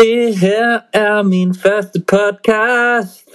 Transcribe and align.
Det 0.00 0.38
her 0.38 0.80
er 0.92 1.22
min 1.22 1.54
første 1.54 2.00
podcast. 2.08 3.28